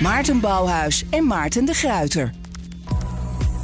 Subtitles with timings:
[0.00, 2.30] Maarten Bouwhuis en Maarten de Gruiter.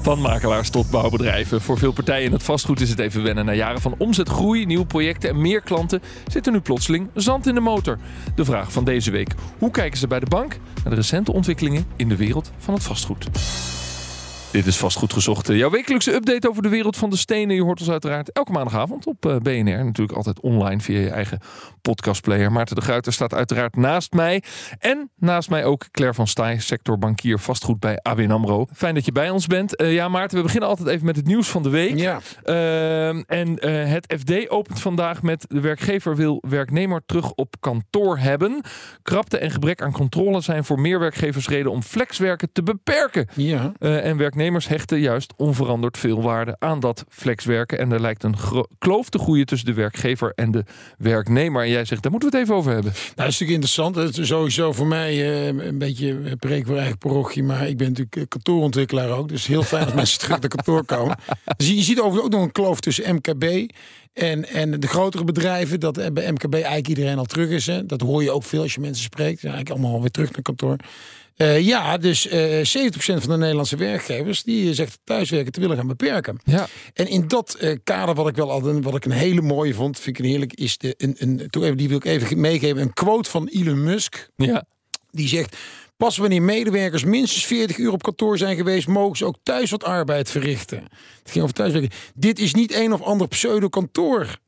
[0.02, 1.60] Van makelaars tot bouwbedrijven.
[1.60, 3.44] Voor veel partijen in het vastgoed is het even wennen.
[3.44, 7.54] Na jaren van omzetgroei, nieuwe projecten en meer klanten zit er nu plotseling zand in
[7.54, 7.98] de motor.
[8.34, 11.86] De vraag van deze week: hoe kijken ze bij de bank naar de recente ontwikkelingen
[11.96, 13.28] in de wereld van het vastgoed?
[14.56, 15.46] Dit is vastgoed gezocht.
[15.46, 17.54] Jouw wekelijkse update over de wereld van de stenen.
[17.54, 19.84] Je hoort ons uiteraard elke maandagavond op eh, BNR.
[19.84, 21.38] Natuurlijk altijd online via je eigen
[21.82, 22.52] podcastplayer.
[22.52, 24.42] Maarten de Gruiter staat uiteraard naast mij.
[24.78, 28.66] En naast mij ook Claire van Staaij, sectorbankier vastgoed bij ABN AMRO.
[28.74, 29.80] Fijn dat je bij ons bent.
[29.80, 31.98] Uh, ja Maarten, we beginnen altijd even met het nieuws van de week.
[31.98, 32.20] Ja.
[32.44, 38.18] Uh, en uh, het FD opent vandaag met de werkgever wil werknemer terug op kantoor
[38.18, 38.64] hebben.
[39.02, 43.28] Krapte en gebrek aan controle zijn voor meer werkgevers reden om flexwerken te beperken.
[43.34, 43.72] Ja.
[43.78, 47.78] en werknemers hechten juist onveranderd veel waarde aan dat flexwerken.
[47.78, 48.34] En er lijkt een
[48.78, 50.64] kloof te groeien tussen de werkgever en de
[50.98, 51.62] werknemer.
[51.62, 52.92] En jij zegt, daar moeten we het even over hebben.
[52.92, 53.94] Nou, dat is natuurlijk interessant.
[53.94, 57.42] Het is sowieso voor mij uh, een beetje preek voor eigen parochie.
[57.42, 59.28] Maar ik ben natuurlijk kantoorontwikkelaar ook.
[59.28, 61.16] Dus heel fijn als mensen terug naar kantoor komen.
[61.56, 63.72] Dus je ziet overigens ook nog een kloof tussen MKB
[64.12, 65.80] en, en de grotere bedrijven.
[65.80, 67.66] Dat bij MKB eigenlijk iedereen al terug is.
[67.66, 67.86] Hè.
[67.86, 69.44] Dat hoor je ook veel als je mensen spreekt.
[69.44, 70.76] Eigenlijk allemaal weer terug naar kantoor.
[71.36, 72.62] Uh, ja, dus uh, 70%
[72.98, 76.38] van de Nederlandse werkgevers die zegt thuiswerken te willen gaan beperken.
[76.44, 76.66] Ja.
[76.94, 79.98] En in dat uh, kader, wat ik wel altijd, wat ik een hele mooie vond,
[79.98, 82.82] vind ik een heerlijk, is de, een, een, toch even, die wil ik even meegeven,
[82.82, 84.28] een quote van Elon Musk.
[84.36, 84.64] Ja.
[85.10, 85.56] Die zegt:
[85.96, 89.84] Pas wanneer medewerkers minstens 40 uur op kantoor zijn geweest, mogen ze ook thuis wat
[89.84, 90.78] arbeid verrichten.
[91.22, 91.98] Het ging over thuiswerken.
[92.14, 94.38] Dit is niet een of ander pseudo-kantoor.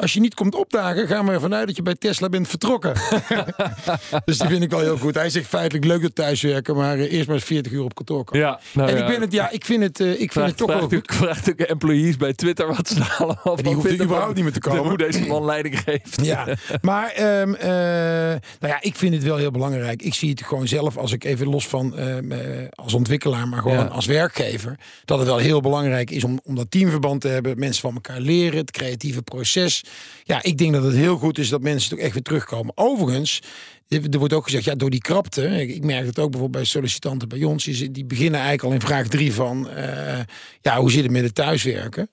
[0.00, 2.92] Als je niet komt opdagen, gaan we ervan uit dat je bij Tesla bent vertrokken.
[4.24, 5.14] dus die vind ik wel heel goed.
[5.14, 8.24] Hij zegt feitelijk leuk dat thuiswerken, maar uh, eerst maar eens 40 uur op kantoor
[8.24, 8.46] komen.
[8.46, 9.02] Ja, nou en ja.
[9.02, 10.88] ik ben het, ja, ik vind het, uh, ik vind vraag, het toch vraag, wel
[10.88, 11.14] goed.
[11.14, 14.60] Vraag ook employees bij Twitter wat ze allemaal van die hoeft überhaupt niet meer te
[14.60, 14.84] komen.
[14.84, 16.24] Hoe deze man leiding geeft.
[16.24, 16.46] Ja,
[16.80, 20.02] maar um, uh, nou ja, ik vind het wel heel belangrijk.
[20.02, 21.94] Ik zie het gewoon zelf, als ik even los van
[22.74, 23.84] als ontwikkelaar, maar gewoon ja.
[23.84, 27.58] als werkgever, dat het wel heel belangrijk is om, om dat teamverband te hebben.
[27.58, 29.82] Mensen van elkaar leren, het creatieve proces.
[30.24, 32.76] Ja, ik denk dat het heel goed is dat mensen toch echt weer terugkomen.
[32.76, 33.42] Overigens,
[33.88, 35.66] er wordt ook gezegd, ja, door die krapte.
[35.68, 37.64] Ik merk het ook bijvoorbeeld bij sollicitanten bij ons.
[37.64, 40.18] Die beginnen eigenlijk al in vraag drie van, uh,
[40.60, 42.10] ja, hoe zit het met het thuiswerken?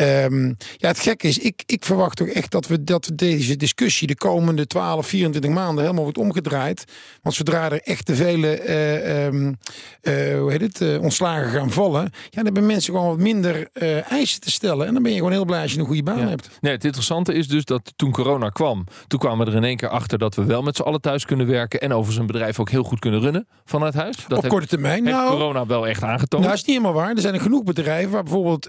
[0.00, 3.56] Um, ja, het gekke is, ik, ik verwacht toch echt dat we, dat we deze
[3.56, 6.84] discussie de komende 12, 24 maanden helemaal wordt omgedraaid.
[7.22, 9.56] Want zodra er echt te vele uh, um,
[10.02, 13.68] uh, hoe heet het, uh, ontslagen gaan vallen, ja, dan hebben mensen gewoon wat minder
[14.08, 14.86] eisen te stellen.
[14.86, 16.28] En dan ben je gewoon heel blij als je een goede baan ja.
[16.28, 16.48] hebt.
[16.60, 19.76] Nee, het interessante is dus dat toen corona kwam, toen kwamen we er in één
[19.76, 22.60] keer achter dat we wel met z'n allen thuis kunnen werken en over zijn bedrijf
[22.60, 24.16] ook heel goed kunnen runnen vanuit huis.
[24.16, 25.04] Dat Op heeft, korte termijn.
[25.04, 26.42] heeft Nou, corona wel echt aangetoond.
[26.42, 27.14] nou, is niet helemaal waar.
[27.14, 28.68] Er zijn er genoeg bedrijven waar bijvoorbeeld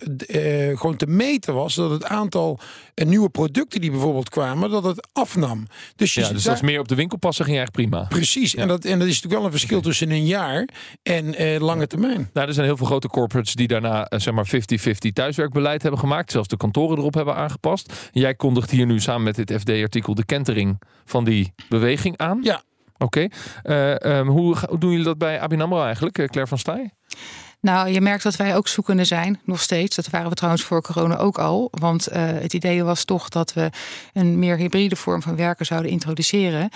[0.75, 2.59] gewoon te meten was dat het aantal
[3.05, 5.67] nieuwe producten die bijvoorbeeld kwamen, dat het afnam.
[5.95, 6.53] Dus, je ja, dus daar...
[6.53, 8.05] dat is meer op de winkel passen ging eigenlijk prima.
[8.07, 8.61] Precies, ja.
[8.61, 10.67] en, dat, en dat is natuurlijk wel een verschil tussen een jaar
[11.03, 12.29] en eh, lange termijn.
[12.33, 15.99] Nou, er zijn heel veel grote corporates die daarna uh, zeg maar 50-50 thuiswerkbeleid hebben
[15.99, 16.31] gemaakt.
[16.31, 18.09] Zelfs de kantoren erop hebben aangepast.
[18.11, 22.39] Jij kondigt hier nu samen met dit FD-artikel de kentering van die beweging aan.
[22.41, 22.61] Ja.
[22.97, 23.27] Oké.
[23.63, 24.01] Okay.
[24.03, 26.91] Uh, um, hoe, hoe, doen jullie dat bij ABN AMRO eigenlijk, Claire van Staaij?
[27.61, 29.95] Nou, je merkt dat wij ook zoekende zijn, nog steeds.
[29.95, 31.67] Dat waren we trouwens voor corona ook al.
[31.71, 33.69] Want uh, het idee was toch dat we
[34.13, 36.69] een meer hybride vorm van werken zouden introduceren.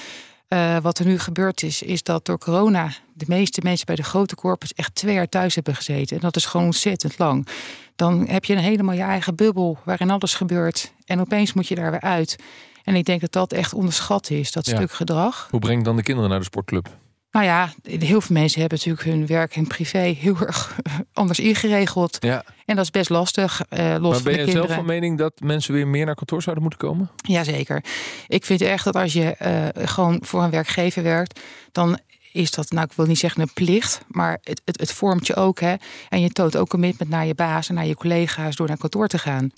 [0.50, 4.04] Uh, wat er nu gebeurd is, is dat door corona de meeste mensen bij de
[4.04, 6.16] grote corpus echt twee jaar thuis hebben gezeten.
[6.16, 7.48] En dat is gewoon ontzettend lang.
[7.96, 10.94] Dan heb je een helemaal je eigen bubbel waarin alles gebeurt.
[11.06, 12.36] En opeens moet je daar weer uit.
[12.84, 14.76] En ik denk dat dat echt onderschat is, dat Ja.
[14.76, 15.48] stuk gedrag.
[15.52, 16.90] Hoe breng je dan de kinderen naar de sportclub?
[17.32, 20.76] Nou ja, heel veel mensen hebben natuurlijk hun werk en privé heel erg
[21.14, 22.18] anders ingeregeld.
[22.20, 22.44] Ja.
[22.66, 23.62] En dat is best lastig.
[23.70, 24.68] eh, los Maar van ben de je kinderen.
[24.68, 27.10] zelf van mening dat mensen weer meer naar kantoor zouden moeten komen?
[27.16, 27.84] Jazeker.
[28.28, 31.40] Ik vind echt dat als je eh, gewoon voor een werkgever werkt,
[31.72, 32.00] dan
[32.32, 35.36] is dat, nou ik wil niet zeggen een plicht, maar het, het, het vormt je
[35.36, 35.60] ook.
[35.60, 35.74] Hè?
[36.10, 39.08] En je toont ook commitment naar je baas en naar je collega's door naar kantoor
[39.08, 39.52] te gaan.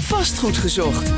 [0.00, 1.10] Vastgoed gezocht.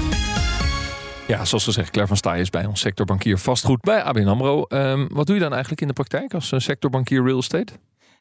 [1.30, 4.62] Ja, zoals gezegd, Claire van Staaij is bij ons sectorbankier vastgoed bij ABN AMRO.
[4.62, 7.72] Ehm, wat doe je dan eigenlijk in de praktijk als eh, sectorbankier real estate?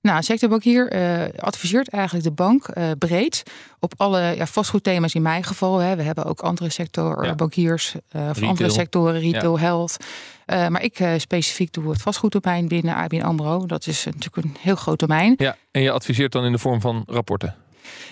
[0.01, 3.43] Nou, sectorbankier uh, adviseert eigenlijk de bank uh, breed
[3.79, 5.77] op alle ja, vastgoedthema's in mijn geval.
[5.77, 5.95] Hè.
[5.95, 9.97] We hebben ook andere sectorbankiers uh, of andere sectoren, retail, health.
[10.45, 13.65] maar ik specifiek doe het vastgoeddomein binnen ABN AMRO.
[13.65, 15.33] Dat is natuurlijk een heel groot domein.
[15.37, 17.55] Ja, en je adviseert dan in de vorm van rapporten?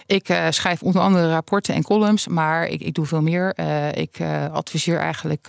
[0.05, 3.53] Ik uh, schrijf onder andere rapporten en columns, maar ik, ik doe veel meer.
[3.59, 5.47] Uh, ik uh, adviseer eigenlijk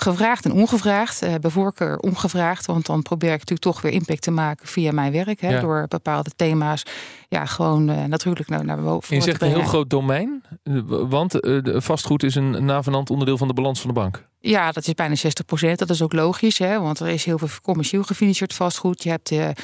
[0.00, 1.40] gevraagd en ongevraagd.
[1.40, 5.12] bij voorkeur ongevraagd, want dan probeer ik natuurlijk toch weer impact te maken via mijn
[5.12, 5.40] werk.
[5.40, 5.60] Hè, ja.
[5.60, 6.82] Door bepaalde thema's
[7.28, 10.42] ja, gewoon natuurlijk naar, naar boven Je zegt een heel groot domein,
[10.88, 11.34] want
[11.64, 14.26] vastgoed is een navenant onderdeel van de balans van de bank.
[14.40, 15.78] Ja, dat is bijna 60 procent.
[15.78, 16.80] Dat is ook logisch, hè?
[16.80, 19.02] want er is heel veel commercieel gefinancierd vastgoed.
[19.02, 19.54] Je hebt de,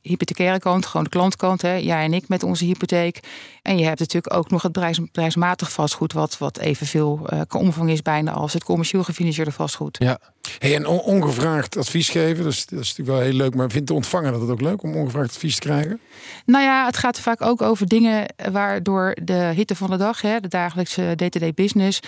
[0.00, 1.62] hypothecaire kant, gewoon de klantkant.
[1.62, 1.74] Hè?
[1.74, 3.20] Jij en ik met onze hypotheek.
[3.62, 7.90] En je hebt natuurlijk ook nog het prijs, prijsmatig vastgoed, wat, wat evenveel uh, omvang
[7.90, 9.04] is bijna als het commercieel
[9.44, 9.96] gefinancierde vastgoed.
[9.98, 10.18] Ja.
[10.58, 13.54] Hey, en ongevraagd advies geven, dus, dat is natuurlijk wel heel leuk.
[13.54, 16.00] Maar vindt de ontvanger dat het ook leuk om ongevraagd advies te krijgen?
[16.46, 20.40] Nou ja, het gaat vaak ook over dingen waardoor de hitte van de dag, hè,
[20.40, 22.00] de dagelijkse day-to-day business,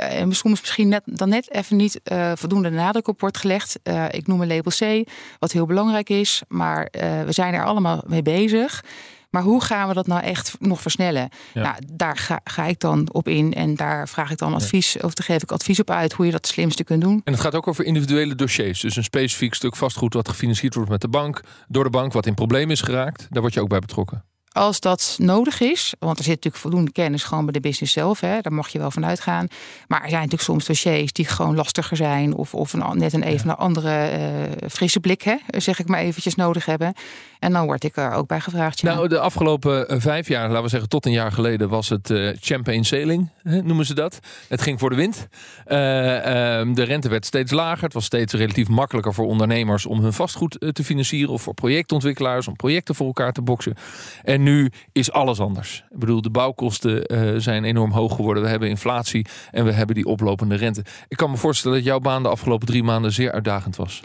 [0.00, 3.78] uh, en soms misschien net, dan net even niet uh, voldoende nadruk op wordt gelegd.
[3.84, 6.88] Uh, ik noem een label C, wat heel belangrijk is, maar
[7.26, 8.84] we zijn er allemaal mee bezig.
[9.32, 11.28] Maar hoe gaan we dat nou echt nog versnellen?
[11.54, 11.62] Ja.
[11.62, 15.14] Nou, daar ga, ga, ik dan op in en daar vraag ik dan advies, of
[15.14, 17.20] daar geef ik advies op uit hoe je dat het slimste kunt doen.
[17.24, 18.80] En het gaat ook over individuele dossiers.
[18.80, 22.26] Dus een specifiek stuk vastgoed wat gefinancierd wordt met de bank, door de bank, wat
[22.26, 23.26] in probleem is geraakt.
[23.30, 26.92] Daar word je ook bij betrokken als dat nodig is, want er zit natuurlijk voldoende
[26.92, 29.46] kennis gewoon bij de business zelf, hè, daar mag je wel van uitgaan.
[29.86, 33.22] Maar er zijn natuurlijk soms dossiers die gewoon lastiger zijn, of, of een, net een
[33.22, 36.94] even een andere uh, frisse blik, hè, zeg ik maar eventjes nodig hebben.
[37.42, 38.82] En dan word ik er ook bij gevraagd.
[38.82, 42.10] Nou, de afgelopen eh, vijf jaar, laten we zeggen tot een jaar geleden, was het
[42.10, 44.18] uh, champagne sailing, noemen ze dat.
[44.48, 45.28] Het ging voor de wind.
[45.64, 47.84] Ehm, de rente werd steeds lager.
[47.84, 52.48] Het was steeds relatief makkelijker voor ondernemers om hun vastgoed te financieren, of voor projectontwikkelaars
[52.48, 53.74] om projecten voor elkaar te boksen.
[54.22, 55.84] En nu is alles anders.
[55.90, 57.04] Ik bedoel, de bouwkosten
[57.42, 58.42] zijn enorm hoog geworden.
[58.42, 60.84] We hebben inflatie en we hebben die oplopende rente.
[61.08, 64.02] Ik kan me voorstellen dat jouw baan de afgelopen drie maanden zeer uitdagend was.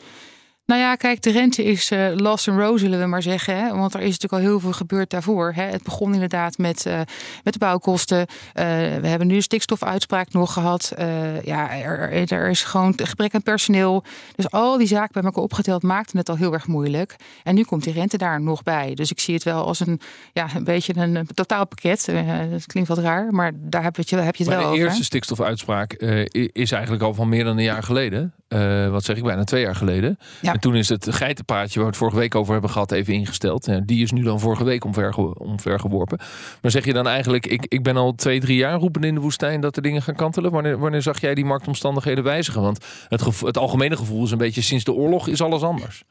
[0.68, 3.58] Nou ja, kijk, de rente is uh, last and row, zullen we maar zeggen.
[3.58, 3.76] Hè?
[3.76, 5.52] Want er is natuurlijk al heel veel gebeurd daarvoor.
[5.56, 5.64] Hè?
[5.64, 7.00] Het begon inderdaad met, uh,
[7.44, 8.18] met de bouwkosten.
[8.20, 8.26] Uh,
[9.02, 10.94] we hebben nu een stikstofuitspraak nog gehad.
[11.44, 14.04] ja, er, er, is gewoon gebrek aan personeel.
[14.36, 17.16] Dus al die zaken bij elkaar opgeteld maakten het al heel erg moeilijk.
[17.44, 18.94] En nu komt die rente daar nog bij.
[18.96, 20.00] Dus ik zie het wel als een,
[20.34, 22.06] ja, een beetje een totaalpakket.
[22.52, 24.80] dat klinkt wat raar, maar daar heb je, heb je het maar wel over.
[24.80, 25.94] De eerste stikstofuitspraak
[26.52, 28.34] is eigenlijk al van meer dan een jaar geleden.
[28.92, 30.18] Wat zeg ik, bijna twee jaar geleden.
[30.42, 30.54] Ja.
[30.54, 33.70] En toen is het geitenpaadje waar we het vorige week over hebben gehad even ingesteld.
[33.86, 36.18] die is nu dan vorige week omver, geworpen.
[36.62, 39.22] Maar zeg je dan eigenlijk, ik, ik ben al twee, drie jaar roepen in de
[39.22, 40.52] woestijn dat er dingen gaan kantelen.
[40.52, 42.62] Wanneer, wanneer zag jij die marktomstandigheden wijzigen?
[42.62, 46.04] Want het, het algemene gevoel is een beetje sinds de oorlog is alles anders.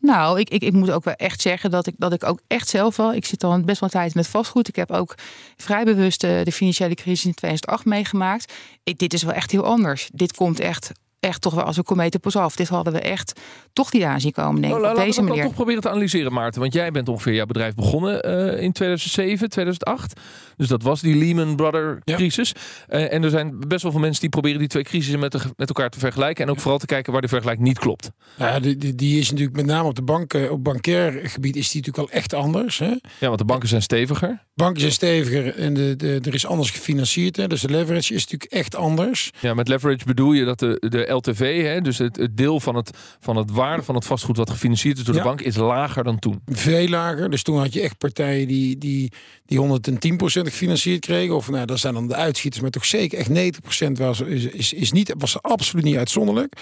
[0.00, 2.68] Nou, ik, ik, ik moet ook wel echt zeggen dat ik, dat ik ook echt
[2.68, 3.14] zelf wel.
[3.14, 4.68] Ik zit al best wel tijd met vastgoed.
[4.68, 5.14] Ik heb ook
[5.56, 8.52] vrij bewust de, de financiële crisis in 2008 meegemaakt.
[8.82, 10.10] Ik, dit is wel echt heel anders.
[10.12, 12.56] Dit komt echt echt toch wel als een komeet pas af.
[12.56, 13.40] Dit hadden we echt
[13.72, 15.42] toch niet aan zien komen, denk ik, oh, op deze manier.
[15.42, 16.60] toch proberen te analyseren, Maarten.
[16.60, 20.20] Want jij bent ongeveer jouw bedrijf begonnen uh, in 2007, 2008.
[20.58, 22.52] Dus dat was die Lehman Brothers crisis.
[22.88, 22.98] Ja.
[22.98, 25.68] Uh, en er zijn best wel veel mensen die proberen die twee crisissen met, met
[25.68, 26.44] elkaar te vergelijken.
[26.44, 28.10] En ook vooral te kijken waar de vergelijking niet klopt.
[28.36, 31.70] Ja, die, die, die, is natuurlijk met name op de banken, op bankair gebied is
[31.70, 32.78] die natuurlijk al echt anders.
[32.78, 32.94] Hè?
[33.18, 34.46] Ja, want de banken zijn steviger.
[34.54, 37.36] Banken zijn steviger en de, de, er is anders gefinancierd.
[37.36, 37.46] Hè?
[37.46, 39.30] Dus de leverage is natuurlijk echt anders.
[39.40, 42.74] Ja, met leverage bedoel je dat de, de LTV, hè, dus het, het deel van
[42.74, 42.90] het,
[43.20, 46.18] van het waarde van het vastgoed wat gefinancierd is door de bank, is lager dan
[46.18, 46.40] toen.
[46.46, 47.30] Veel lager.
[47.30, 49.12] Dus toen had je echt partijen die, die,
[49.46, 51.34] die 110% gefinancierd kregen.
[51.34, 53.54] Of nou, dat zijn dan de uitschieters, maar toch zeker echt
[53.88, 56.52] 90% was, is, is, is niet, was absoluut niet uitzonderlijk.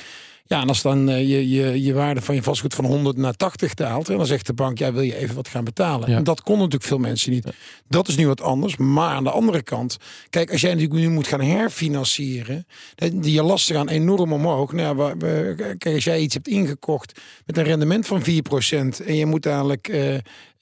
[0.49, 3.35] Ja, en als dan uh, je, je, je waarde van je vastgoed van 100 naar
[3.37, 6.09] 80 daalt, en dan zegt de bank, ja, wil je even wat gaan betalen?
[6.09, 7.47] En dat kon natuurlijk veel mensen niet.
[7.89, 8.77] Dat is nu wat anders.
[8.77, 9.97] Maar aan de andere kant,
[10.31, 14.73] kijk, als jij natuurlijk nu moet gaan herfinancieren, die je lasten gaan enorm omhoog.
[14.73, 15.17] Nou,
[15.79, 18.25] kijk, als jij iets hebt ingekocht met een rendement van 4%
[19.07, 20.15] en je moet dadelijk uh,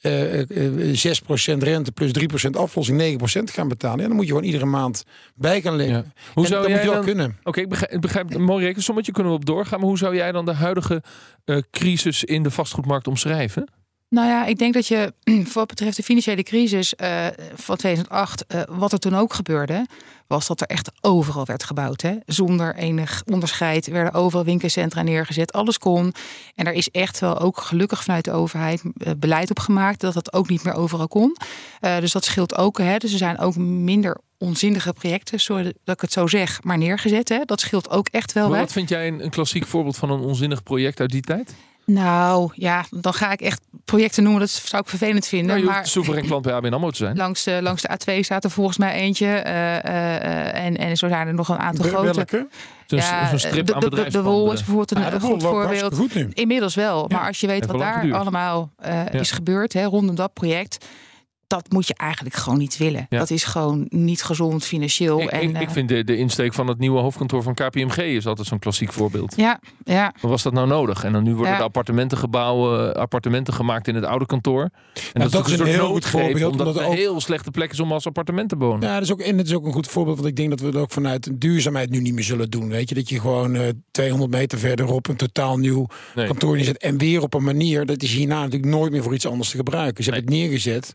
[0.05, 1.14] uh, uh,
[1.55, 2.11] 6% rente plus
[2.47, 4.00] 3% aflossing 9% gaan betalen.
[4.00, 5.97] Ja, dan moet je gewoon iedere maand bij gaan leggen.
[5.97, 6.33] Ja.
[6.35, 7.38] Hoe zou dat jij moet je wel dan, kunnen.
[7.43, 9.74] Oké, ik begrijp, ik begrijp een mooi rekensommetje kunnen we op doorgaan.
[9.78, 11.02] Maar hoe zou jij dan de huidige
[11.45, 13.69] uh, crisis in de vastgoedmarkt omschrijven?
[14.14, 15.12] Nou ja, ik denk dat je
[15.54, 19.87] wat betreft de financiële crisis uh, van 2008, uh, wat er toen ook gebeurde,
[20.26, 22.00] was dat er echt overal werd gebouwd.
[22.00, 22.14] Hè?
[22.26, 25.52] Zonder enig onderscheid werden overal winkelcentra neergezet.
[25.52, 26.14] Alles kon.
[26.54, 30.14] En er is echt wel ook gelukkig vanuit de overheid uh, beleid op gemaakt dat
[30.14, 31.37] dat ook niet meer overal kon.
[31.80, 32.78] dus dat scheelt ook.
[32.78, 32.97] Hè?
[32.99, 37.28] Dus er zijn ook minder onzinnige projecten, sorry dat ik het zo zeg, maar neergezet.
[37.28, 37.38] Hè?
[37.44, 38.49] Dat scheelt ook echt wel.
[38.49, 41.54] Maar wat vind jij een, een klassiek voorbeeld van een onzinnig project uit die tijd?
[41.87, 44.41] Nou ja, dan ga ik echt projecten noemen.
[44.41, 45.47] Dat zou ik vervelend vinden.
[45.49, 47.17] Nou, je maar soeverein klant bij ABN AMRO te zijn.
[47.17, 49.26] langs, de, langs de A2 staat er volgens mij eentje.
[49.26, 52.12] eh, eh, eh, en, en zo zijn er nog een aantal grote.
[52.14, 52.47] Welke?
[52.87, 55.21] Zo'n Ja, zo'n strip de, aan de, de, de Wol is bijvoorbeeld een, Ja, een
[55.21, 55.81] Wol goed voorbeeld.
[55.81, 56.31] hartstikke goed nu.
[56.35, 57.09] Inmiddels wel.
[57.09, 58.14] Maar als je weet wat daar geduurd.
[58.17, 59.11] allemaal eh, Ja.
[59.11, 60.85] is gebeurd hè, rondom dat project.
[61.47, 63.07] Dat moet je eigenlijk gewoon niet willen.
[63.09, 63.19] Ja.
[63.19, 65.21] Dat is gewoon niet gezond financieel.
[65.21, 67.97] Ik, en, ik, eh, ik vind de, de insteek van het nieuwe hoofdkantoor van KPMG
[67.97, 69.37] is altijd zo'n klassiek voorbeeld.
[69.37, 71.05] ja, ja, Maar was dat nou nodig?
[71.05, 71.59] En dan nu worden Ja.
[71.59, 74.63] de appartementengebouwen, appartementen gemaakt in het oude kantoor.
[75.13, 76.99] En dat dat, is is een heel soort goed noodgreep, voorbeeld, omdat het omdat een
[76.99, 78.89] ook- heel slechte plek is om als appartement te wonen.
[78.89, 80.17] Ja, dat is ook, en het is ook een goed voorbeeld.
[80.17, 82.69] Want ik denk dat we het ook vanuit duurzaamheid nu niet meer zullen doen.
[82.69, 86.27] Weet je, dat je gewoon eh 200 meter verderop een totaal nieuw Nee.
[86.27, 86.79] kantoor neerzet.
[86.79, 89.57] En weer op een manier, dat is hierna natuurlijk nooit meer voor iets anders te
[89.57, 90.05] gebruiken.
[90.05, 90.95] Ze hebben het neergezet.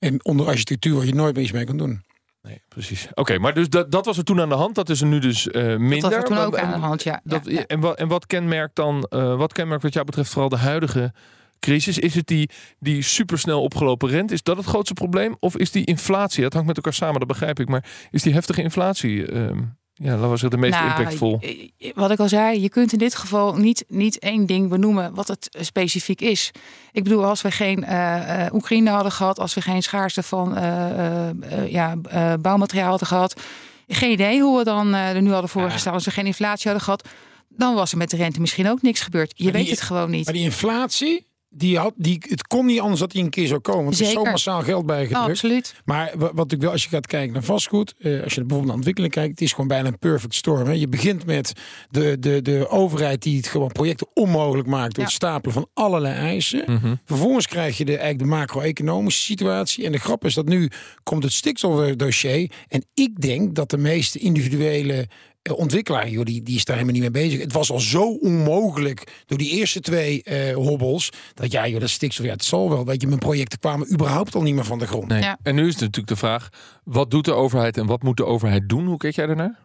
[0.00, 2.02] En onder architectuur waar je nooit meer iets mee kan doen.
[2.42, 3.08] Nee, precies.
[3.14, 4.74] Oké, maar dus dat, dat was er toen aan de hand.
[4.74, 6.00] Dat is er nu dus eh, minder.
[6.00, 7.02] dat was er toen ook aan de hand.
[7.02, 7.66] Ja, Dat, ja, ja.
[7.66, 11.12] En, wat, en wat kenmerkt dan, eh, wat kenmerkt wat jou betreft vooral de huidige
[11.58, 11.98] crisis?
[11.98, 14.34] Is het die, die supersnel opgelopen rente?
[14.34, 15.36] Is dat het grootste probleem?
[15.40, 16.42] Of is die inflatie?
[16.42, 17.68] Dat hangt met elkaar samen, dat begrijp ik.
[17.68, 19.62] Maar is die heftige inflatie, ehm,
[20.02, 21.38] ja, laten we zeggen, de meest Nou, impactvol?
[21.40, 25.14] eh, Wat ik al zei, je kunt in dit geval niet, niet één ding benoemen
[25.14, 26.50] wat het eh, specifiek is.
[26.92, 30.56] Ik bedoel, als we geen eh, eh, Oekraïne hadden gehad, als we geen schaarste van
[30.56, 33.40] eh, eh, eh, ja, eh, bouwmateriaal hadden gehad,
[33.88, 35.92] geen idee hoe we dan eh, er nu hadden voor gestaan.
[35.92, 37.08] Als we geen inflatie hadden gehad,
[37.48, 39.32] dan was er met de rente misschien ook niks gebeurd.
[39.36, 40.24] Je Maar weet die- het gewoon niet.
[40.24, 43.60] Maar die inflatie, die had, die, het kon niet anders dat die een keer zou
[43.60, 43.84] komen.
[43.84, 45.22] Want er is zo massaal geld bijgedrukt.
[45.24, 45.74] Oh, absoluut.
[45.84, 48.64] Maar wa- wat ik wel, als je gaat kijken naar vastgoed, eh, als je bijvoorbeeld
[48.64, 50.66] naar ontwikkeling kijkt, het is gewoon bijna een perfect storm.
[50.66, 50.72] Hè.
[50.72, 51.52] Je begint met
[51.90, 55.04] de, de, de overheid die het gewoon projecten onmogelijk maakt door Ja.
[55.04, 56.62] het stapelen van allerlei eisen.
[56.66, 56.94] Mhm.
[57.04, 59.84] Vervolgens krijg je de, eigenlijk de macro-economische situatie.
[59.84, 60.70] En de grap is dat nu
[61.02, 62.50] komt het stikstofdossier.
[62.68, 65.08] En ik denk dat de meeste individuele
[65.56, 67.40] ontwikkelaar, joh, die, die is daar helemaal niet mee bezig.
[67.40, 71.12] Het was al zo onmogelijk door die eerste twee eh, hobbels.
[71.34, 72.84] Dat ja, joh, dat stikstof, ja, het zal wel.
[72.84, 75.08] Weet je, mijn projecten kwamen überhaupt al niet meer van de grond.
[75.08, 75.22] Nee.
[75.22, 75.38] Ja.
[75.42, 76.48] En nu is het natuurlijk de vraag,
[76.84, 78.86] wat doet de overheid en wat moet de overheid doen?
[78.86, 79.58] Hoe kijk jij daarnaar?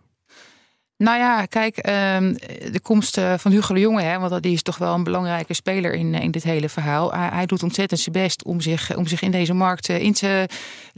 [0.97, 2.33] Nou ja, kijk, ehm,
[2.71, 5.53] de komst eh, van Hugo de Jonge, hè, want die is toch wel een belangrijke
[5.53, 7.13] speler in, in dit hele verhaal.
[7.13, 10.47] Hij, doet ontzettend zijn best om zich, om zich in deze markt eh, in te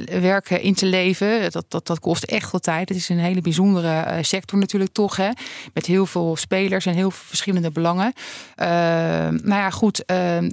[0.05, 1.51] werken, in te leven.
[1.51, 2.89] Dat, dat, dat kost echt wel tijd.
[2.89, 5.29] Het is een hele bijzondere eh, sector natuurlijk toch, hè,
[5.73, 8.13] met heel veel spelers en heel veel verschillende belangen.
[8.55, 10.49] Ehm, nou ja, goed, ehm,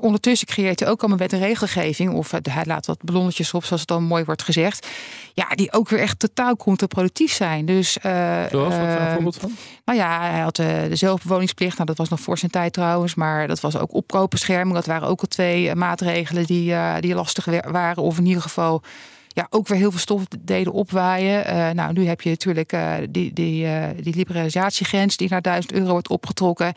[0.00, 3.64] ondertussen creëert hij ook allemaal wet en regelgeving, of eh, hij laat wat ballonnetjes op,
[3.64, 4.86] zoals het dan mooi wordt gezegd.
[5.34, 7.66] Ja, die ook weer echt totaal contraproductief zijn.
[7.66, 8.44] Dus eh,
[8.78, 9.50] Wat een Ehm, voorbeeld van?
[9.84, 11.74] nou ja, hij had eh, de zelfbewoningsplicht.
[11.74, 13.14] Nou, dat was nog voor zijn tijd trouwens.
[13.14, 14.74] Maar dat was ook opkoopbescherming.
[14.74, 18.02] Dat waren ook al twee eh, maatregelen die, eh, die lastig wa- waren.
[18.02, 18.82] Of in ieder geval
[19.28, 21.76] ja, ook weer heel veel stof deden opwaaien.
[21.76, 22.76] Nou, nu heb je natuurlijk
[23.10, 23.66] die, die,
[24.02, 26.72] die liberalisatiegrens die naar 1000 euro wordt opgetrokken.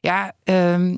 [0.00, 0.96] Ja, ehm,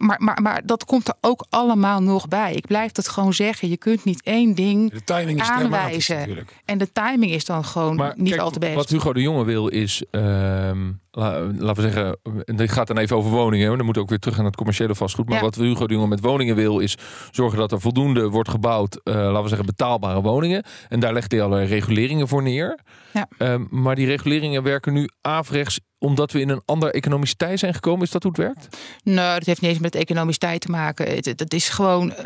[0.00, 2.54] maar, maar, maar dat komt er ook allemaal nog bij.
[2.54, 3.68] Ik blijf dat gewoon zeggen.
[3.68, 6.16] Je kunt niet één ding De timing is aanwijzen.
[6.18, 6.56] natuurlijk.
[6.64, 8.74] En de timing is dan gewoon Maar niet kijk, al te best.
[8.74, 13.16] Wat Hugo de Jonge wil is, ehm, la- laten we zeggen, het gaat dan even
[13.16, 13.66] over woningen.
[13.68, 13.76] hoor.
[13.76, 15.26] Dan moet ook weer terug naar het commerciële vastgoed.
[15.28, 15.42] Maar Ja.
[15.42, 16.96] wat Hugo de Jonge met woningen wil is
[17.30, 20.64] zorgen dat er voldoende wordt gebouwd, eh, laten we zeggen, betaalbare woningen.
[20.88, 22.78] En daar legt hij allerlei reguleringen voor neer.
[23.12, 23.28] Ja.
[23.38, 27.74] Ehm, maar die reguleringen werken nu averechts omdat we in een ander economisch tij zijn
[27.74, 28.02] gekomen.
[28.02, 28.76] Is dat hoe het werkt?
[29.02, 31.08] Nou, dat heeft niet eens met economisch tijd te maken.
[31.14, 32.24] Het is gewoon eh,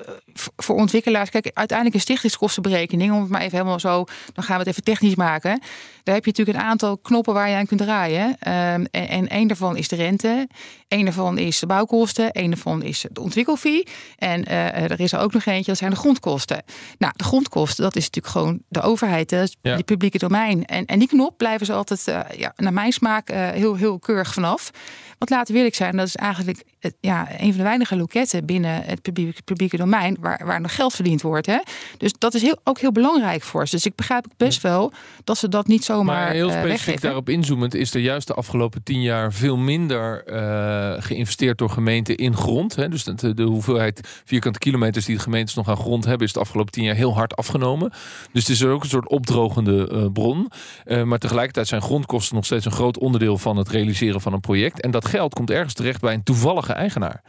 [0.56, 1.30] voor- ontwikkelaars.
[1.30, 4.82] Kijk, uiteindelijk een stichtingskostenberekening, om het maar even helemaal zo, dan gaan we het even
[4.82, 5.60] technisch maken.
[6.02, 8.36] Daar heb je natuurlijk een aantal knoppen waar je aan kunt draaien.
[8.38, 10.48] Ehm, en, en één daarvan is de rente,
[10.88, 13.86] één daarvan is de bouwkosten, één daarvan is de ontwikkelfee.
[14.16, 16.62] En eh, er is er ook nog eentje, dat zijn de grondkosten.
[16.98, 19.76] Nou, de grondkosten, dat is natuurlijk gewoon de overheid, dat is Ja.
[19.76, 20.64] het publieke domein.
[20.64, 24.32] En, en die knop blijven ze altijd, eh, ja, naar mijn smaak, heel, heel keurig
[24.34, 24.70] vanaf.
[25.18, 28.46] Want laten we eerlijk zijn, dat is eigenlijk het, ja, een van de weinige loketten
[28.46, 31.46] binnen het publieke, publieke domein waar, waar nog geld verdiend wordt.
[31.46, 31.58] Hè?
[31.98, 33.74] Dus dat is heel, ook heel belangrijk voor ze.
[33.74, 34.92] Dus ik begrijp best wel
[35.24, 37.00] dat ze dat niet zomaar Maar heel eh, specifiek weggeven.
[37.00, 42.16] daarop inzoomend is er juist de afgelopen tien jaar veel minder eh, geïnvesteerd door gemeenten
[42.16, 42.76] in grond.
[42.76, 42.88] Hè.
[42.88, 46.40] Dus de, de hoeveelheid vierkante kilometers die de gemeentes nog aan grond hebben, is de
[46.40, 47.90] afgelopen tien jaar heel hard afgenomen.
[48.32, 50.50] Dus het is ook een soort opdrogende eh, bron.
[50.84, 54.40] Eh, maar tegelijkertijd zijn grondkosten nog steeds een groot onderdeel van het realiseren van een
[54.40, 54.80] project.
[54.80, 57.22] En dat geld komt ergens terecht bij een toevallige eigenaar.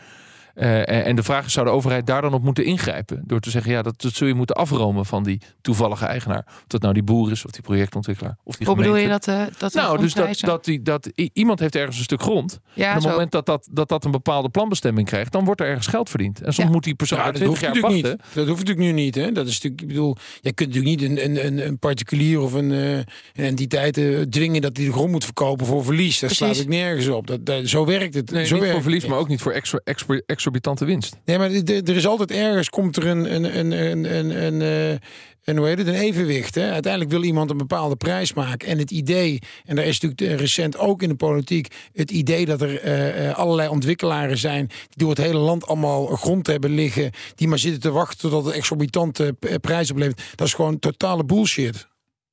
[0.55, 3.23] Uh, en de vraag is, zou de overheid daar dan op moeten ingrijpen?
[3.25, 6.43] Door te zeggen, ja, dat, dat zul je moeten afromen van die toevallige eigenaar.
[6.47, 8.37] Of dat nou die boer is, of die projectontwikkelaar.
[8.43, 8.99] Of die Hoe gemeente.
[8.99, 9.27] bedoel je dat?
[9.51, 12.59] Uh, dat nou, dus dat, dat, die, dat iemand heeft ergens een stuk grond.
[12.73, 15.61] Ja, en op het moment dat dat, dat dat een bepaalde planbestemming krijgt, dan wordt
[15.61, 16.41] er ergens geld verdiend.
[16.41, 16.73] En soms Ja.
[16.73, 18.25] moet die persoon Ja, uit dat 20 hoeft jaar natuurlijk wachten.
[18.27, 18.35] niet.
[18.35, 19.15] Dat hoeft natuurlijk nu niet.
[19.15, 19.31] Hè?
[19.31, 22.53] Dat is natuurlijk, ik bedoel, je kunt natuurlijk niet een, een, een, een particulier of
[22.53, 26.19] een, eh, een entiteit eh, dwingen dat hij de grond moet verkopen voor verlies.
[26.19, 27.27] Daar slaat ik nergens op.
[27.27, 28.31] Dat, dat, zo werkt het.
[28.31, 29.11] Nee, zo niet werkt voor verlies, het.
[29.11, 31.17] maar ook niet voor extra, extra- exorbitante winst.
[31.25, 34.97] Nee, maar er is altijd ergens komt er een, een, een, een, een, eh,
[35.43, 36.55] een, hoe heet het, een evenwicht.
[36.55, 36.71] Hè?
[36.71, 38.67] Uiteindelijk wil iemand een bepaalde prijs maken.
[38.67, 42.61] En het idee, en daar is natuurlijk recent ook in de politiek, het idee dat
[42.61, 47.11] er eh, eh, allerlei ontwikkelaren zijn die door het hele land allemaal grond hebben liggen,
[47.35, 50.21] die maar zitten te wachten totdat het exorbitante prijs oplevert.
[50.35, 51.87] Dat is gewoon totale bullshit.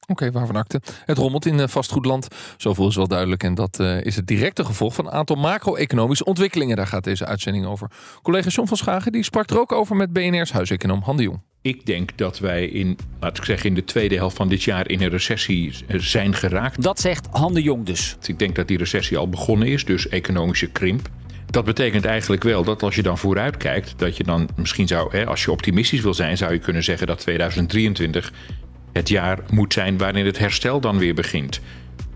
[0.07, 0.81] Oké, waarvan akte.
[1.05, 2.29] Het rommelt in eh, vastgoedland.
[2.57, 3.43] Zoveel is wel duidelijk.
[3.43, 6.77] En dat eh, is het directe gevolg van een aantal macro-economische ontwikkelingen.
[6.77, 7.91] Daar gaat deze uitzending over.
[8.23, 11.41] Collega John van Schagen die sprak er ook over met BNR's huiseconoom Han de Jong.
[11.63, 14.89] Ik denk dat wij in, laat ik zeggen, in de tweede helft van dit jaar
[14.91, 16.83] in een recessie eh, zijn geraakt.
[16.83, 18.17] Dat zegt Han de Jong dus.
[18.27, 21.09] Ik denk dat die recessie al begonnen is, dus economische krimp.
[21.47, 25.17] Dat betekent eigenlijk wel dat als je dan vooruit kijkt, dat je dan misschien zou,
[25.17, 28.33] hè, als je optimistisch wil zijn, zou je kunnen zeggen dat 2023
[28.93, 31.61] het jaar moet zijn waarin het herstel dan weer begint.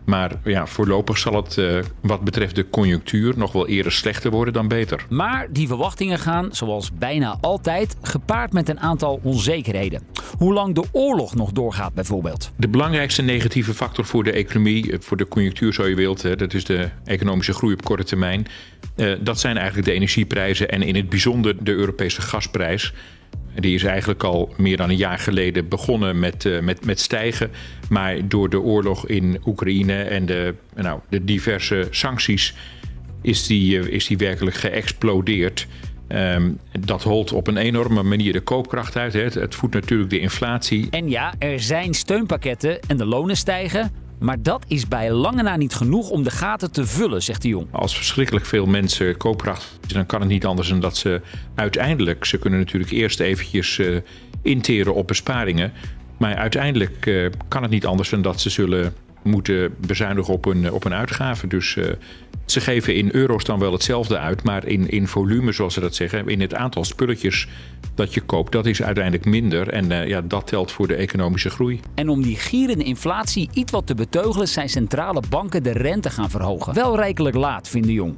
[0.06, 4.54] Maar ja, voorlopig zal het eh, wat betreft de conjunctuur nog wel eerder slechter worden
[4.54, 5.06] dan beter.
[5.08, 10.02] Maar die verwachtingen gaan, zoals bijna altijd, gepaard met een aantal onzekerheden.
[10.38, 12.52] Hoe lang de oorlog nog doorgaat bijvoorbeeld.
[12.56, 16.36] De belangrijkste negatieve factor voor de economie, eh, voor de conjunctuur zo je wilt, hè,
[16.36, 18.46] dat is de economische groei op korte termijn.
[18.94, 22.92] Eh, dat zijn eigenlijk de energieprijzen en in het bijzonder de Europese gasprijs.
[23.60, 27.50] Die is eigenlijk al meer dan een jaar geleden begonnen met, eh, met, met stijgen.
[27.88, 32.54] Maar door de oorlog in Oekraïne en de, nou, de diverse sancties
[33.22, 35.66] is die, eh, is die werkelijk geëxplodeerd.
[36.08, 36.50] Ehm,
[36.80, 39.12] dat holt op een enorme manier de koopkracht uit.
[39.12, 39.22] Hè.
[39.22, 40.86] Het, het voedt natuurlijk de inflatie.
[40.90, 44.05] En ja, er zijn steunpakketten en de lonen stijgen.
[44.18, 47.48] Maar dat is bij lange na niet genoeg om de gaten te vullen, zegt de
[47.48, 47.66] Jong.
[47.70, 51.20] Als verschrikkelijk veel mensen koopkracht dan kan het niet anders dan dat ze
[51.54, 53.96] uiteindelijk, ze kunnen natuurlijk eerst eventjes eh,
[54.42, 55.72] interen op besparingen.
[56.18, 58.94] Maar uiteindelijk eh, kan het niet anders dan dat ze zullen
[59.26, 61.46] moeten bezuinigen op een, op een uitgave.
[61.46, 61.84] Dus eh,
[62.44, 65.94] ze geven in euro's dan wel hetzelfde uit, maar in, in volume, zoals ze dat
[65.94, 67.48] zeggen, in het aantal spulletjes
[67.94, 69.68] dat je koopt, dat is uiteindelijk minder.
[69.68, 71.80] En eh, ja, dat telt voor de economische groei.
[71.94, 76.30] En om die gierende inflatie iets wat te beteugelen, zijn centrale banken de rente gaan
[76.30, 76.74] verhogen.
[76.74, 78.14] Wel rijkelijk laat, vindt de Jong.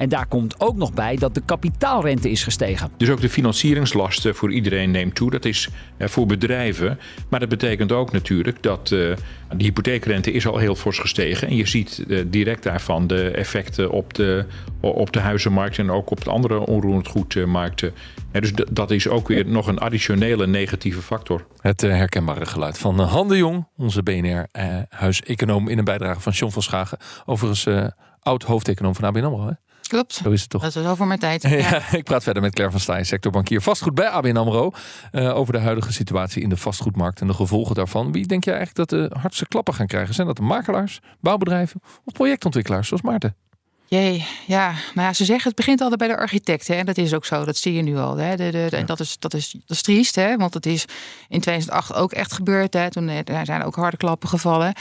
[0.00, 2.90] En daar komt ook nog bij dat de kapitaalrente is gestegen.
[2.96, 5.30] Dus ook de financieringslasten voor iedereen neemt toe.
[5.30, 6.98] Dat is eh, voor bedrijven.
[7.28, 9.16] Maar dat betekent ook natuurlijk dat eh, de
[9.64, 11.48] hypotheekrente is al heel fors gestegen.
[11.48, 14.44] En je ziet eh, direct daarvan de effecten op de,
[14.80, 17.92] op de huizenmarkt en ook op de andere onroerend goedmarkten.
[18.30, 21.46] En dus dat is ook weer nog een additionele negatieve factor.
[21.60, 26.62] Het herkenbare geluid van Han de Jong, onze BNR-huiseconoom in een bijdrage van John van
[26.62, 26.98] Schagen.
[27.26, 27.86] Overigens eh,
[28.20, 29.46] oud hoofdeconoom van ABN AMRO.
[29.46, 29.52] Hè?
[29.90, 30.14] Klopt.
[30.14, 30.62] Zo is het toch?
[30.62, 31.42] Dat is voor mijn tijd.
[31.48, 31.56] Ja.
[31.56, 34.70] Ja, ik praat verder met Claire van Staaij, sectorbankier vastgoed bij ABN AMRO.
[35.12, 38.12] eh, over de huidige situatie in de vastgoedmarkt en de gevolgen daarvan.
[38.12, 40.14] Wie denk jij eigenlijk dat de hardste klappen gaan krijgen?
[40.14, 43.34] Zijn dat de makelaars, bouwbedrijven of projectontwikkelaars zoals Maarten?
[43.86, 44.68] Jee, ja.
[44.94, 46.68] Nou ja, ze zeggen het begint altijd bij de architect.
[46.68, 46.74] Hè?
[46.74, 47.44] En dat is ook zo.
[47.44, 48.16] Dat zie je nu al.
[48.16, 48.36] Hè?
[48.36, 50.36] De, de, de- En dat is, dat, is, dat is triest, hè?
[50.36, 50.84] want het is
[51.28, 52.74] in 2008 ook echt gebeurd.
[52.74, 52.90] Hè?
[52.90, 54.72] Toen eh, daar zijn ook harde klappen gevallen.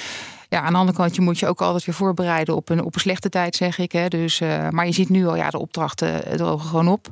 [0.50, 3.02] Ja, aan de andere kant, moet je ook altijd weer voorbereiden op een, op een
[3.02, 3.92] slechte tijd, zeg ik.
[3.92, 4.08] Hè?
[4.08, 7.08] Dus, eh, maar je ziet nu al, ja, de opdrachten eh, drogen gewoon op.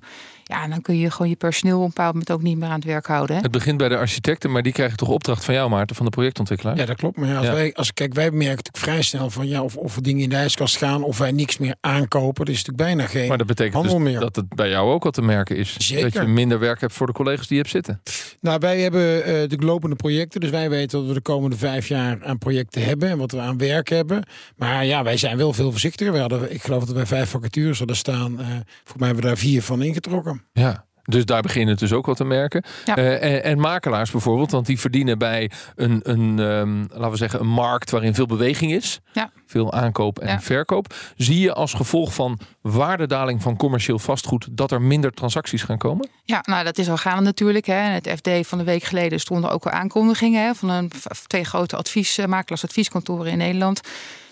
[0.47, 2.67] Ja, en dan kun je gewoon je personeel op een bepaald moment ook niet meer
[2.67, 3.35] aan het werk houden.
[3.35, 3.41] Hè?
[3.41, 6.11] Het begint bij de architecten, maar die krijgen toch opdracht van jou, Maarten, van de
[6.11, 6.77] projectontwikkelaar?
[6.77, 7.17] Ja, dat klopt.
[7.17, 7.53] Maar ja, als Ja.
[7.53, 10.29] Wij, als, kijk, wij merken natuurlijk vrij snel van ja, of, of er dingen in
[10.29, 12.45] de ijskast gaan of wij niks meer aankopen.
[12.45, 14.19] Er is natuurlijk bijna geen Maar dat betekent handel dus meer.
[14.19, 15.75] dat het bij jou ook al te merken is.
[15.77, 16.03] Zeker.
[16.11, 18.01] Dat je minder werk hebt voor de collega's die je hebt zitten.
[18.41, 20.41] Nou, wij hebben eh de lopende projecten.
[20.41, 23.39] Dus wij weten dat we de komende vijf jaar aan projecten hebben en wat we
[23.39, 24.27] aan werk hebben.
[24.55, 26.13] Maar ja, wij zijn wel veel voorzichtiger.
[26.13, 28.39] We hadden, ik geloof dat wij vijf vacatures hadden staan.
[28.39, 28.45] Eh
[28.83, 30.36] voor mij hebben we daar vier van ingetrokken.
[30.53, 30.85] Ja.
[31.03, 32.63] Dus daar beginnen het dus ook wel te merken.
[32.85, 32.95] Ja.
[32.95, 37.39] Eh, en, en makelaars bijvoorbeeld, want die verdienen bij een, een ehm, laten we zeggen,
[37.39, 38.99] een markt waarin veel beweging is.
[39.11, 39.31] Ja.
[39.45, 40.41] Veel aankoop en Ja.
[40.41, 40.93] verkoop.
[41.15, 46.09] Zie je als gevolg van waardedaling van commercieel vastgoed dat er minder transacties gaan komen?
[46.23, 47.65] Ja, nou dat is al gaande natuurlijk.
[47.65, 47.73] Hè.
[47.73, 50.91] Het FD van de week geleden stonden ook al aankondigingen hè, van een,
[51.27, 53.81] twee grote advies, eh, makelaarsadvieskantoren in Nederland.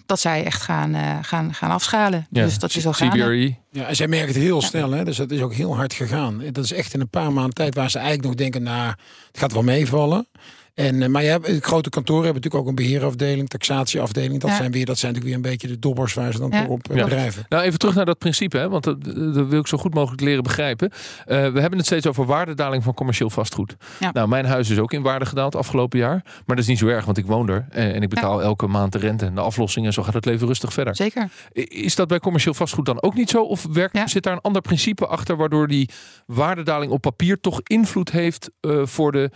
[0.06, 2.28] Dat zij echt gaan, eh, gaan, gaan afschalen.
[2.30, 3.18] dus dat is al gaande.
[3.18, 5.04] CBRE, Ja, en zij merken het heel snel, hè?
[5.04, 6.42] dus dat is ook heel hard gegaan.
[6.52, 9.38] Dat is echt in een paar maanden tijd waar ze eigenlijk nog denken, nou, het
[9.40, 10.28] gaat wel meevallen.
[10.76, 14.40] En, eh, maar je hebt, het grote kantoor hebben natuurlijk ook een beheerafdeling, taxatieafdeling.
[14.42, 14.56] Dat Ja.
[14.56, 16.66] zijn weer, dat zijn natuurlijk weer een beetje de dobbers waar ze dan Ja.
[16.66, 17.04] op eh, Ja.
[17.04, 17.46] bedrijven.
[17.50, 20.22] Nou, even terug naar dat principe, hè, want dat, dat wil ik zo goed mogelijk
[20.22, 20.90] leren begrijpen.
[20.92, 23.76] Eh, we hebben het steeds over waardedaling van commercieel vastgoed.
[24.00, 24.10] Ja.
[24.14, 26.22] Nou, mijn huis is ook in waarde gedaald afgelopen jaar.
[26.24, 28.68] Maar dat is niet zo erg, want ik woon er eh, en ik betaal elke
[28.68, 30.96] maand de rente en de aflossing en zo gaat het leven rustig verder.
[30.96, 31.30] Zeker.
[31.54, 33.42] Is dat bij commercieel vastgoed dan ook niet zo?
[33.44, 34.08] Of werkt, Ja.
[34.08, 35.90] zit daar een ander principe achter waardoor die
[36.26, 39.32] waardedaling op papier toch invloed heeft eh, voor de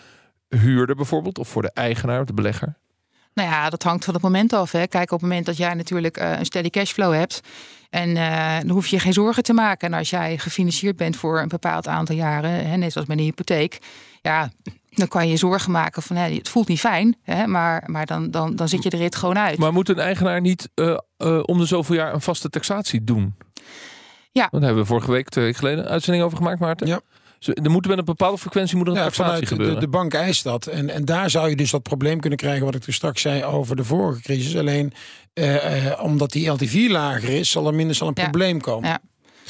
[0.50, 2.78] huurder bijvoorbeeld of voor de eigenaar, de belegger?
[3.34, 4.72] Nou ja, dat hangt van het moment af.
[4.72, 4.88] Hè.
[4.88, 7.42] Kijk, op het moment dat jij natuurlijk eh, een steady cashflow hebt.
[7.90, 9.92] En eh, dan hoef je je geen zorgen te maken.
[9.92, 13.24] En als jij gefinancierd bent voor een bepaald aantal jaren, hè, net zoals met een
[13.24, 13.80] hypotheek.
[14.22, 14.50] Ja,
[14.90, 17.16] dan kan je je zorgen maken van hè, het voelt niet fijn.
[17.24, 19.58] Hè, maar maar dan, dan, dan zit je de rit gewoon uit.
[19.58, 23.36] Maar moet een eigenaar niet eh, eh, om de zoveel jaar een vaste taxatie doen?
[24.32, 24.48] Ja.
[24.52, 26.88] Want daar hebben we vorige week, twee weken geleden, een uitzending over gemaakt, Maarten.
[26.88, 27.02] Ja.
[27.40, 29.80] Er moet met een bepaalde frequentie moet er een Ja, vanuit de, gebeuren.
[29.80, 30.66] de bank eist dat.
[30.68, 33.44] En, en daar zou je dus dat probleem kunnen krijgen wat ik er straks zei
[33.44, 34.56] over de vorige crisis.
[34.58, 34.94] Alleen
[35.34, 38.24] eh, eh, omdat die LTV lager is, zal er minder zal een Ja.
[38.24, 38.90] probleem komen.
[38.90, 39.00] Ja.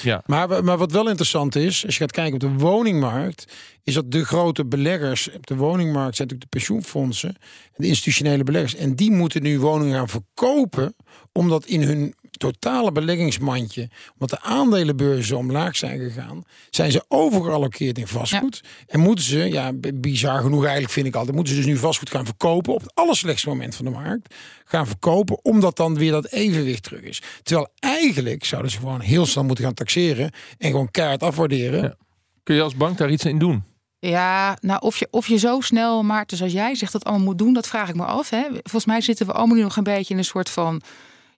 [0.01, 0.21] Ja.
[0.25, 4.11] Maar, maar wat wel interessant is, als je gaat kijken op de woningmarkt, is dat
[4.11, 7.35] de grote beleggers op de woningmarkt zijn natuurlijk de pensioenfondsen,
[7.75, 8.75] de institutionele beleggers.
[8.75, 10.95] En die moeten nu woningen gaan verkopen,
[11.31, 18.07] omdat in hun totale beleggingsmandje, omdat de aandelenbeurzen omlaag zijn gegaan, zijn ze overgeallockeerd in
[18.07, 18.63] vastgoed.
[18.87, 22.09] En moeten ze, ja, bizar genoeg eigenlijk vind ik altijd, moeten ze dus nu vastgoed
[22.09, 24.35] gaan verkopen op het allerslechtste moment van de markt.
[24.63, 27.21] Gaan verkopen, omdat dan weer dat evenwicht terug is.
[27.43, 31.81] Terwijl eigenlijk zouden ze gewoon heel snel moeten gaan taxeren en gewoon keihard afwaarderen.
[31.81, 31.95] Ja.
[32.43, 33.63] Kun je als bank daar iets in doen?
[33.99, 37.37] Ja, nou of je, of je zo snel, Maarten, zoals jij zegt, dat allemaal moet
[37.37, 38.29] doen, dat vraag ik me af.
[38.29, 38.43] Hè.
[38.49, 40.81] Volgens mij zitten we allemaal nu nog een beetje in een soort van.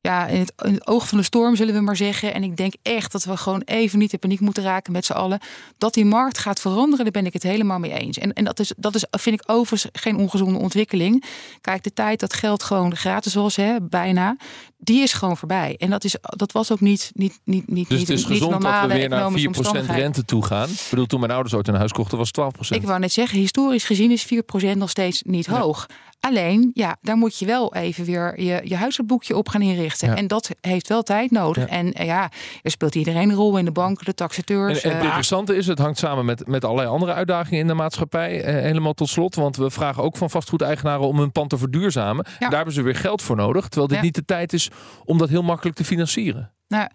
[0.02, 2.34] Ja, in het, in het oog van de storm zullen we maar zeggen.
[2.34, 5.14] En ik denk echt dat we gewoon even niet in paniek moeten raken met z'n
[5.14, 5.40] allen.
[5.78, 8.18] Dat die markt gaat veranderen, daar ben ik het helemaal mee eens.
[8.18, 11.24] En, en dat, is, dat is, vind ik overigens geen ongezonde ontwikkeling.
[11.62, 14.36] Kijk, de tijd dat geld gewoon gratis was, hè, bijna,
[14.78, 15.76] die is gewoon voorbij.
[15.78, 18.62] En dat, is, dat was ook niet, niet, niet, niet, Dus het is niet gezond
[18.62, 20.04] dat we weer naar 4% economische omstandigheden.
[20.04, 20.70] rente toe gaan.
[20.70, 22.68] Ik bedoel, toen mijn ouders ooit een huis kochten, was het 12%.
[22.68, 24.26] Ik wou net zeggen, historisch gezien is
[24.74, 25.88] 4% nog steeds niet hoog.
[26.22, 30.10] Alleen, ja, daar moet je wel even weer je, je huishoudboekje op gaan inrichten.
[30.10, 30.16] Ja.
[30.16, 31.64] En dat heeft wel tijd nodig.
[31.64, 31.70] Ja.
[31.70, 32.30] En eh, ja,
[32.62, 34.82] er speelt iedereen een rol in de banken, de taxateurs.
[34.82, 37.74] en het eh, interessante is, het hangt samen met, met allerlei andere uitdagingen in de
[37.74, 38.44] maatschappij.
[38.44, 42.26] Eh, helemaal tot slot, want we vragen ook van vastgoedeigenaren om hun pand te verduurzamen.
[42.40, 43.68] Daar hebben ze weer geld voor nodig.
[43.68, 44.70] Terwijl dit niet de tijd is
[45.06, 46.52] om dat heel makkelijk te financieren.
[46.72, 46.88] Nou,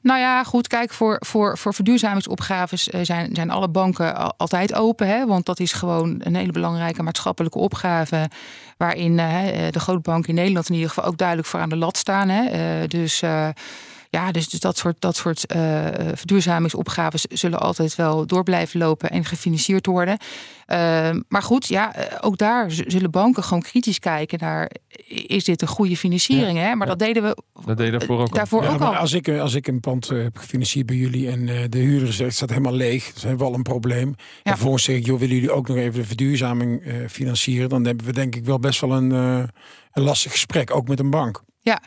[0.00, 0.68] nou ja, goed.
[0.68, 5.06] Kijk, voor, voor, voor verduurzamingsopgaves eh, zijn, zijn alle banken al- altijd open.
[5.06, 5.26] Hè?
[5.26, 8.30] Want dat is gewoon een hele belangrijke maatschappelijke opgave.
[8.76, 11.76] Waarin eh, de grote banken in Nederland in ieder geval ook duidelijk voor aan de
[11.76, 12.28] lat staan.
[12.28, 12.44] Hè?
[12.44, 13.22] Eh, dus.
[13.22, 13.48] eh,
[14.12, 15.60] ja, dus, dus dat soort, dat soort eh,
[16.14, 20.18] verduurzamingsopgaves zullen altijd wel door blijven lopen en gefinancierd worden.
[20.66, 24.70] Eh, maar goed, ja, eh, ook daar zullen banken gewoon kritisch kijken naar:
[25.26, 26.58] is dit een goede financiering?
[26.58, 26.74] hè?
[26.74, 28.34] Maar dat deden we Dat deed je daarvoor ook al.
[28.34, 28.96] daarvoor Ja, ook al.
[28.96, 31.78] als ik, eh, als ik een pand eh, heb gefinancierd bij jullie en eh, de
[31.78, 34.14] huurder zegt staat helemaal leeg, dan hebben we al een probleem.
[34.42, 37.68] En vervolgens zeg ik, joh, willen jullie ook nog even de verduurzaming eh, financieren?
[37.68, 39.42] Dan hebben we denk ik wel best wel een, eh,
[39.92, 41.42] een lastig gesprek, ook met een bank.
[41.64, 41.80] Ja,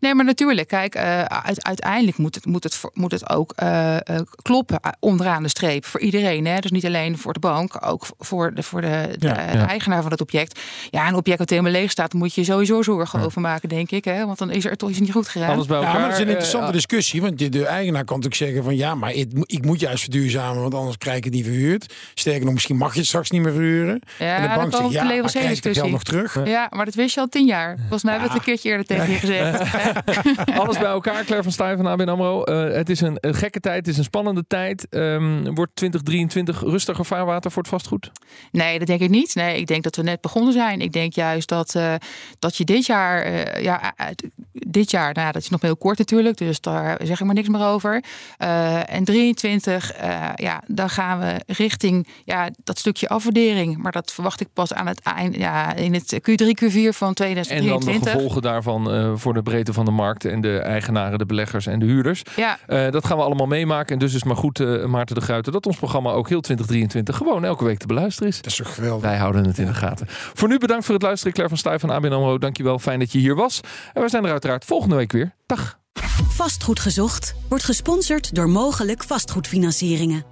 [0.00, 3.96] nee, maar natuurlijk, kijk, eh, uit- uiteindelijk moet het, moet het, moet het ook eh,
[3.96, 4.00] eh,
[4.42, 6.46] kloppen onderaan de streep voor iedereen.
[6.46, 6.58] Hè?
[6.58, 9.66] Dus niet alleen voor de bank, ook voor de, voor de, de, Ja, de ja.
[9.68, 10.60] eigenaar van het object.
[10.90, 14.04] Ja, een object dat helemaal leeg staat, moet je sowieso zorgen over maken, denk ik.
[14.04, 14.26] Hè?
[14.26, 15.50] Want dan is er toch iets niet goed gegaan.
[15.54, 16.00] Alles bij Ja, elkaar.
[16.00, 17.20] maar dat is een interessante discussie.
[17.20, 20.62] Want de, de eigenaar kan natuurlijk zeggen van ja, maar ik, ik moet juist verduurzamen,
[20.62, 21.94] want anders krijg ik het niet verhuurd.
[22.14, 24.00] Sterker nog, misschien mag je het straks niet meer verhuren.
[24.18, 26.40] Ja, en de bank zegt ja, op maar krijg ik het geld nog terug?
[26.44, 27.76] Ja, maar dat wist je al tien jaar.
[27.78, 29.60] Volgens mij hebben we het een keertje eerder tegen je gezegd.
[30.60, 32.42] Alles bij elkaar, Claire van Stuyven van ABN AMRO.
[32.42, 34.86] Eh, het is een, een gekke tijd, het is een spannende tijd.
[34.88, 38.10] Ehm, wordt 2023 rustiger vaarwater voor het vastgoed?
[38.50, 39.34] Nee, dat denk ik niet.
[39.34, 40.80] Nee, ik denk dat we net begonnen zijn.
[40.80, 41.94] Ik denk juist dat, eh,
[42.38, 43.94] dat je dit jaar, eh, ja,
[44.52, 47.48] dit jaar, nou, dat is nog heel kort natuurlijk, dus daar zeg ik maar niks
[47.48, 48.04] meer over.
[48.86, 53.76] En 23, eh, ja, dan gaan we richting ja, dat stukje afwaardering.
[53.76, 57.14] Maar dat verwacht ik pas aan het eind, ja, in het Q3, Q4 van En
[57.14, 58.02] dan 2023.
[58.02, 61.78] de gevolgen daarvan voor de breedte van de markt en de eigenaren, de beleggers en
[61.78, 62.22] de huurders.
[62.36, 63.92] Ja, Eh, dat gaan we allemaal meemaken.
[63.92, 66.40] En dus is het maar goed, eh, Maarten de Gruiter, dat ons programma ook heel
[66.40, 68.36] 2023 gewoon elke week te beluisteren is.
[68.36, 69.02] Dat is toch geweldig.
[69.10, 70.06] Wij houden het in de gaten.
[70.08, 71.32] Voor nu bedankt voor het luisteren.
[71.32, 72.78] Claire van Stuyven van ABN AMRO, dankjewel.
[72.78, 73.60] Fijn dat je hier was.
[73.92, 75.34] En we zijn er uiteraard volgende week weer.
[75.46, 75.78] Dag.
[76.28, 80.31] Vastgoed gezocht wordt gesponsord door mogelijk vastgoedfinancieringen.